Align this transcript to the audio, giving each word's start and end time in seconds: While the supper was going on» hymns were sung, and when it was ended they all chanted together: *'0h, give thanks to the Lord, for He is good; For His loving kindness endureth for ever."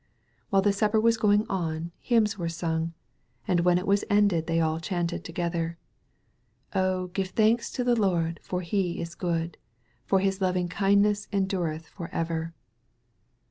While 0.49 0.63
the 0.63 0.73
supper 0.73 0.99
was 0.99 1.15
going 1.15 1.45
on» 1.47 1.91
hymns 1.99 2.35
were 2.35 2.49
sung, 2.49 2.93
and 3.47 3.59
when 3.59 3.77
it 3.77 3.85
was 3.85 4.03
ended 4.09 4.47
they 4.47 4.59
all 4.59 4.79
chanted 4.79 5.23
together: 5.23 5.77
*'0h, 6.73 7.13
give 7.13 7.27
thanks 7.29 7.69
to 7.73 7.83
the 7.83 7.95
Lord, 7.95 8.39
for 8.41 8.61
He 8.61 8.99
is 8.99 9.13
good; 9.13 9.59
For 10.07 10.19
His 10.19 10.41
loving 10.41 10.69
kindness 10.69 11.27
endureth 11.31 11.85
for 11.85 12.07
ever." 12.11 12.51